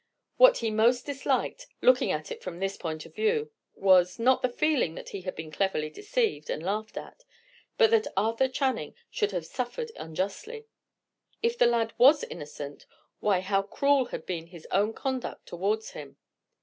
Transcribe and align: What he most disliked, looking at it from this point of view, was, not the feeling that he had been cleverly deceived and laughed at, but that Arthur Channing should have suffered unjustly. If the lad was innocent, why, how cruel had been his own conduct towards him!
What 0.37 0.57
he 0.57 0.71
most 0.71 1.05
disliked, 1.05 1.67
looking 1.79 2.09
at 2.09 2.31
it 2.31 2.41
from 2.41 2.57
this 2.57 2.75
point 2.75 3.05
of 3.05 3.13
view, 3.13 3.51
was, 3.75 4.17
not 4.17 4.41
the 4.41 4.49
feeling 4.49 4.95
that 4.95 5.09
he 5.09 5.21
had 5.21 5.35
been 5.35 5.51
cleverly 5.51 5.91
deceived 5.91 6.49
and 6.49 6.63
laughed 6.63 6.97
at, 6.97 7.23
but 7.77 7.91
that 7.91 8.07
Arthur 8.17 8.47
Channing 8.47 8.95
should 9.11 9.29
have 9.29 9.45
suffered 9.45 9.91
unjustly. 9.95 10.65
If 11.43 11.55
the 11.55 11.67
lad 11.67 11.93
was 11.99 12.23
innocent, 12.23 12.87
why, 13.19 13.41
how 13.41 13.61
cruel 13.61 14.05
had 14.05 14.25
been 14.25 14.47
his 14.47 14.65
own 14.71 14.93
conduct 14.93 15.45
towards 15.45 15.91
him! 15.91 16.17